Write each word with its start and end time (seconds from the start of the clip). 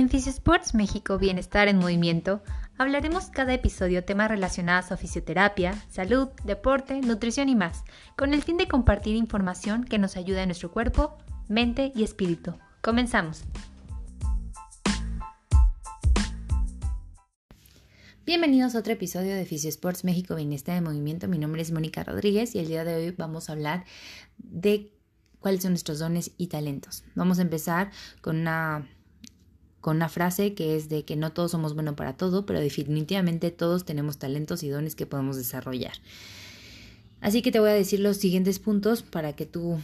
En 0.00 0.08
Sports 0.10 0.74
México 0.74 1.18
Bienestar 1.18 1.68
en 1.68 1.76
Movimiento 1.76 2.42
hablaremos 2.78 3.26
cada 3.26 3.52
episodio 3.52 4.02
temas 4.02 4.30
relacionados 4.30 4.90
a 4.92 4.96
fisioterapia, 4.96 5.74
salud, 5.90 6.28
deporte, 6.42 7.02
nutrición 7.02 7.50
y 7.50 7.54
más, 7.54 7.84
con 8.16 8.32
el 8.32 8.42
fin 8.42 8.56
de 8.56 8.66
compartir 8.66 9.14
información 9.14 9.84
que 9.84 9.98
nos 9.98 10.16
ayude 10.16 10.40
a 10.40 10.46
nuestro 10.46 10.72
cuerpo, 10.72 11.18
mente 11.48 11.92
y 11.94 12.02
espíritu. 12.02 12.54
Comenzamos. 12.80 13.42
Bienvenidos 18.24 18.74
a 18.74 18.78
otro 18.78 18.94
episodio 18.94 19.34
de 19.34 19.42
Sports 19.42 20.04
México 20.04 20.34
Bienestar 20.34 20.78
en 20.78 20.84
Movimiento. 20.84 21.28
Mi 21.28 21.36
nombre 21.36 21.60
es 21.60 21.72
Mónica 21.72 22.04
Rodríguez 22.04 22.54
y 22.54 22.60
el 22.60 22.68
día 22.68 22.84
de 22.84 22.94
hoy 22.94 23.10
vamos 23.18 23.50
a 23.50 23.52
hablar 23.52 23.84
de 24.38 24.94
cuáles 25.40 25.60
son 25.60 25.72
nuestros 25.72 25.98
dones 25.98 26.30
y 26.38 26.46
talentos. 26.46 27.04
Vamos 27.14 27.38
a 27.38 27.42
empezar 27.42 27.90
con 28.22 28.38
una 28.38 28.88
con 29.80 29.96
una 29.96 30.08
frase 30.08 30.54
que 30.54 30.76
es 30.76 30.88
de 30.88 31.04
que 31.04 31.16
no 31.16 31.32
todos 31.32 31.52
somos 31.52 31.74
buenos 31.74 31.94
para 31.94 32.16
todo, 32.16 32.44
pero 32.46 32.60
definitivamente 32.60 33.50
todos 33.50 33.84
tenemos 33.84 34.18
talentos 34.18 34.62
y 34.62 34.68
dones 34.68 34.94
que 34.94 35.06
podemos 35.06 35.36
desarrollar. 35.36 35.92
Así 37.20 37.42
que 37.42 37.52
te 37.52 37.60
voy 37.60 37.70
a 37.70 37.74
decir 37.74 38.00
los 38.00 38.16
siguientes 38.16 38.58
puntos 38.58 39.02
para 39.02 39.34
que 39.34 39.46
tú 39.46 39.78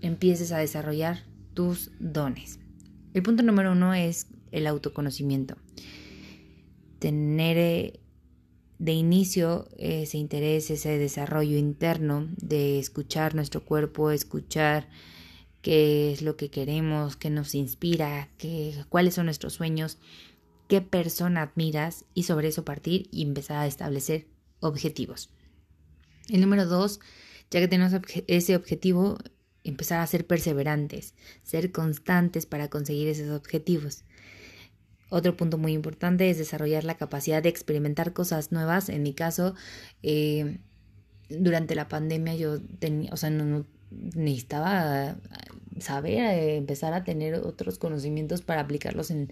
empieces 0.00 0.52
a 0.52 0.58
desarrollar 0.58 1.24
tus 1.54 1.90
dones. 1.98 2.58
El 3.14 3.22
punto 3.22 3.42
número 3.42 3.72
uno 3.72 3.94
es 3.94 4.26
el 4.50 4.66
autoconocimiento. 4.66 5.56
Tener 6.98 7.56
eh, 7.58 8.00
de 8.78 8.92
inicio 8.92 9.68
ese 9.78 10.18
interés, 10.18 10.70
ese 10.70 10.98
desarrollo 10.98 11.56
interno 11.56 12.28
de 12.36 12.78
escuchar 12.78 13.34
nuestro 13.34 13.64
cuerpo, 13.64 14.10
escuchar 14.10 14.88
qué 15.62 16.12
es 16.12 16.22
lo 16.22 16.36
que 16.36 16.50
queremos, 16.50 17.16
qué 17.16 17.30
nos 17.30 17.54
inspira, 17.54 18.28
qué, 18.36 18.84
cuáles 18.88 19.14
son 19.14 19.26
nuestros 19.26 19.54
sueños, 19.54 19.98
qué 20.68 20.80
persona 20.80 21.42
admiras 21.42 22.04
y 22.14 22.24
sobre 22.24 22.48
eso 22.48 22.64
partir 22.64 23.08
y 23.10 23.22
empezar 23.22 23.58
a 23.58 23.66
establecer 23.66 24.26
objetivos. 24.60 25.30
El 26.28 26.40
número 26.40 26.66
dos, 26.66 27.00
ya 27.50 27.60
que 27.60 27.68
tenemos 27.68 27.92
ese 28.26 28.56
objetivo, 28.56 29.18
empezar 29.64 30.00
a 30.00 30.06
ser 30.06 30.26
perseverantes, 30.26 31.14
ser 31.42 31.70
constantes 31.70 32.46
para 32.46 32.68
conseguir 32.68 33.08
esos 33.08 33.30
objetivos. 33.30 34.04
Otro 35.10 35.36
punto 35.36 35.58
muy 35.58 35.72
importante 35.72 36.30
es 36.30 36.38
desarrollar 36.38 36.84
la 36.84 36.96
capacidad 36.96 37.42
de 37.42 37.50
experimentar 37.50 38.14
cosas 38.14 38.50
nuevas. 38.50 38.88
En 38.88 39.02
mi 39.02 39.12
caso, 39.12 39.54
eh, 40.02 40.58
durante 41.28 41.74
la 41.74 41.88
pandemia 41.88 42.34
yo 42.34 42.60
tenía, 42.78 43.12
o 43.12 43.16
sea, 43.16 43.28
no, 43.28 43.66
necesitaba 44.14 45.16
saber, 45.80 46.18
eh, 46.18 46.56
empezar 46.56 46.92
a 46.94 47.04
tener 47.04 47.34
otros 47.34 47.78
conocimientos 47.78 48.42
para 48.42 48.60
aplicarlos 48.60 49.10
en, 49.10 49.30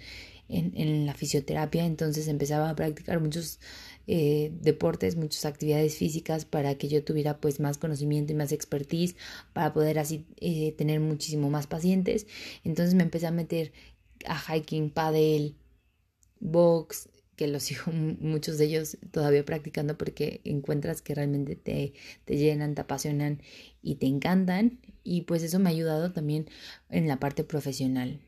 en, 0.49 1.07
la 1.07 1.15
fisioterapia. 1.15 1.87
Entonces 1.87 2.29
empezaba 2.29 2.71
a 2.71 2.77
practicar 2.77 3.21
muchos 3.21 3.61
eh, 4.07 4.51
deportes, 4.61 5.17
muchas 5.17 5.45
actividades 5.45 5.97
físicas 5.97 6.45
para 6.45 6.75
que 6.77 6.89
yo 6.89 7.05
tuviera 7.05 7.39
pues 7.39 7.61
más 7.61 7.79
conocimiento 7.79 8.33
y 8.33 8.37
más 8.37 8.53
expertise 8.53 9.17
para 9.53 9.73
poder 9.73 9.99
así 9.99 10.27
eh, 10.41 10.73
tener 10.73 11.01
muchísimo 11.01 11.51
más 11.51 11.67
pacientes. 11.67 12.27
Entonces 12.65 12.95
me 12.95 13.03
empecé 13.03 13.27
a 13.27 13.31
meter 13.31 13.73
a 14.27 14.39
hiking, 14.39 14.91
paddle, 14.91 15.55
box, 16.41 17.09
que 17.41 17.47
los 17.47 17.63
sigo 17.63 17.91
muchos 17.91 18.59
de 18.59 18.67
ellos 18.67 18.99
todavía 19.13 19.43
practicando 19.47 19.97
porque 19.97 20.43
encuentras 20.45 21.01
que 21.01 21.15
realmente 21.15 21.57
te, 21.57 21.95
te 22.27 22.37
llenan, 22.37 22.75
te 22.75 22.83
apasionan 22.83 23.41
y 23.83 23.95
te 23.95 24.05
encantan. 24.05 24.79
Y 25.05 25.23
pues 25.23 25.43
eso 25.43 25.59
me 25.59 25.71
ha 25.71 25.73
ayudado 25.73 26.13
también 26.13 26.51
en 26.91 27.09
la 27.09 27.19
parte 27.19 27.43
profesional 27.43 28.21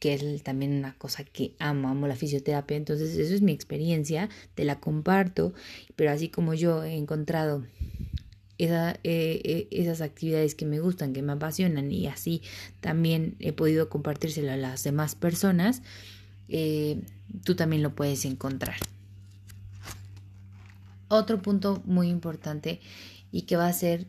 que 0.00 0.14
es 0.14 0.42
también 0.42 0.72
una 0.72 0.98
cosa 0.98 1.22
que 1.22 1.54
amo, 1.60 1.88
amo 1.88 2.08
la 2.08 2.16
fisioterapia, 2.16 2.76
entonces 2.76 3.16
eso 3.16 3.34
es 3.34 3.40
mi 3.40 3.52
experiencia, 3.52 4.28
te 4.56 4.64
la 4.64 4.80
comparto, 4.80 5.54
pero 5.94 6.10
así 6.10 6.28
como 6.28 6.54
yo 6.54 6.82
he 6.82 6.96
encontrado 6.96 7.64
eh, 8.58 8.98
eh, 9.04 9.68
esas 9.70 10.00
actividades 10.00 10.56
que 10.56 10.66
me 10.66 10.80
gustan, 10.80 11.12
que 11.12 11.22
me 11.22 11.32
apasionan 11.32 11.92
y 11.92 12.08
así 12.08 12.42
también 12.80 13.36
he 13.38 13.52
podido 13.52 13.88
compartírselo 13.88 14.50
a 14.50 14.56
las 14.56 14.82
demás 14.82 15.14
personas, 15.14 15.82
eh, 16.54 17.00
tú 17.44 17.56
también 17.56 17.82
lo 17.82 17.94
puedes 17.94 18.26
encontrar. 18.26 18.76
Otro 21.08 21.40
punto 21.40 21.82
muy 21.86 22.08
importante 22.08 22.80
y 23.30 23.42
que 23.42 23.56
va 23.56 23.66
a 23.66 23.72
ser 23.72 24.06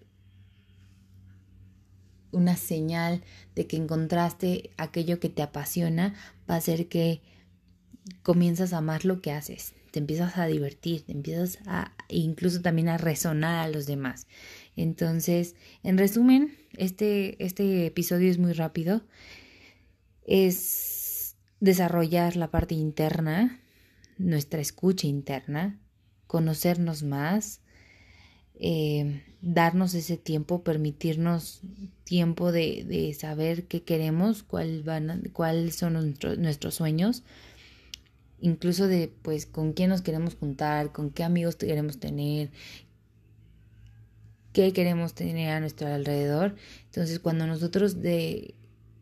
una 2.31 2.57
señal 2.57 3.23
de 3.55 3.65
que 3.65 3.77
encontraste 3.77 4.71
aquello 4.77 5.21
que 5.21 5.29
te 5.29 5.41
apasiona, 5.41 6.15
va 6.49 6.55
a 6.55 6.61
ser 6.61 6.89
que 6.89 7.21
comienzas 8.23 8.73
a 8.73 8.79
amar 8.79 9.05
lo 9.05 9.21
que 9.21 9.31
haces, 9.31 9.73
te 9.91 9.99
empiezas 9.99 10.37
a 10.37 10.45
divertir, 10.45 11.03
te 11.05 11.13
empiezas 11.13 11.59
a 11.65 11.93
incluso 12.09 12.61
también 12.61 12.89
a 12.89 12.97
resonar 12.97 13.63
a 13.63 13.69
los 13.69 13.85
demás. 13.85 14.27
Entonces, 14.75 15.55
en 15.83 15.97
resumen, 15.97 16.57
este, 16.75 17.41
este 17.43 17.85
episodio 17.85 18.29
es 18.29 18.37
muy 18.37 18.51
rápido. 18.51 19.01
Es 20.25 21.02
desarrollar 21.63 22.35
la 22.35 22.51
parte 22.51 22.75
interna, 22.75 23.61
nuestra 24.17 24.59
escucha 24.59 25.07
interna, 25.07 25.79
conocernos 26.27 27.03
más, 27.03 27.61
eh, 28.55 29.23
darnos 29.41 29.93
ese 29.93 30.17
tiempo, 30.17 30.61
permitirnos 30.61 31.61
tiempo 32.03 32.51
de, 32.51 32.83
de 32.83 33.13
saber 33.13 33.63
qué 33.63 33.81
queremos, 33.81 34.43
cuáles 34.43 35.75
son 35.75 36.17
nuestros 36.37 36.75
sueños, 36.75 37.23
incluso 38.41 38.89
de 38.89 39.13
pues 39.21 39.45
con 39.45 39.71
quién 39.71 39.89
nos 39.89 40.01
queremos 40.01 40.35
juntar, 40.35 40.91
con 40.91 41.11
qué 41.11 41.23
amigos 41.23 41.55
queremos 41.55 41.97
tener, 41.97 42.51
qué 44.51 44.73
queremos 44.73 45.13
tener 45.13 45.51
a 45.51 45.61
nuestro 45.61 45.87
alrededor. 45.87 46.57
Entonces, 46.87 47.19
cuando 47.19 47.47
nosotros 47.47 48.01
de 48.01 48.53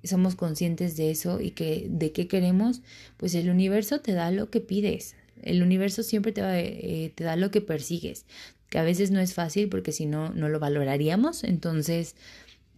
somos 0.03 0.35
conscientes 0.35 0.97
de 0.97 1.11
eso 1.11 1.39
y 1.41 1.51
que 1.51 1.87
de 1.89 2.11
qué 2.11 2.27
queremos, 2.27 2.81
pues 3.17 3.35
el 3.35 3.49
universo 3.49 4.01
te 4.01 4.13
da 4.13 4.31
lo 4.31 4.49
que 4.49 4.61
pides. 4.61 5.15
El 5.41 5.63
universo 5.63 6.03
siempre 6.03 6.31
te, 6.31 6.41
va, 6.41 6.59
eh, 6.59 7.11
te 7.15 7.23
da 7.23 7.35
lo 7.35 7.51
que 7.51 7.61
persigues 7.61 8.25
que 8.71 8.79
a 8.79 8.83
veces 8.83 9.11
no 9.11 9.19
es 9.19 9.33
fácil 9.33 9.67
porque 9.67 9.91
si 9.91 10.05
no, 10.05 10.29
no 10.29 10.47
lo 10.47 10.57
valoraríamos, 10.57 11.43
entonces, 11.43 12.15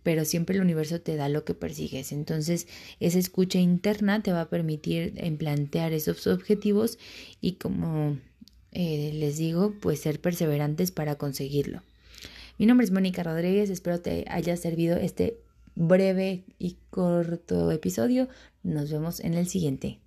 pero 0.01 0.25
siempre 0.25 0.55
el 0.55 0.63
universo 0.63 0.99
te 0.99 1.15
da 1.15 1.29
lo 1.29 1.45
que 1.45 1.53
persigues. 1.53 2.11
Entonces, 2.11 2.67
esa 2.99 3.19
escucha 3.19 3.59
interna 3.59 4.23
te 4.23 4.33
va 4.33 4.41
a 4.41 4.49
permitir 4.49 5.13
plantear 5.37 5.93
esos 5.93 6.25
objetivos 6.25 6.97
y 7.41 7.53
como 7.53 8.17
eh, 8.71 9.11
les 9.13 9.37
digo, 9.37 9.75
pues 9.79 9.99
ser 9.99 10.19
perseverantes 10.19 10.89
para 10.89 11.15
conseguirlo. 11.15 11.83
Mi 12.57 12.65
nombre 12.65 12.85
es 12.85 12.91
Mónica 12.91 13.21
Rodríguez, 13.21 13.69
espero 13.69 14.01
te 14.01 14.25
haya 14.29 14.57
servido 14.57 14.97
este 14.97 15.37
breve 15.75 16.45
y 16.59 16.77
corto 16.89 17.71
episodio. 17.71 18.27
Nos 18.63 18.91
vemos 18.91 19.19
en 19.19 19.33
el 19.33 19.47
siguiente. 19.47 19.99